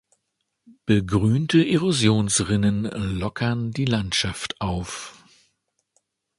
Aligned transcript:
Begrünte 0.87 1.63
Erosionsrinnen 1.63 2.85
lockern 3.19 3.69
die 3.69 3.85
Landschaft 3.85 4.59
auf. 4.59 5.23